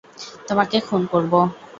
[0.47, 1.39] তোমাকে খুন করবো।